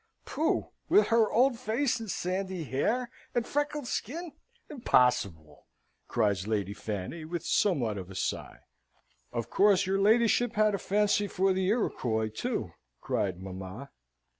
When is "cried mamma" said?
12.99-13.91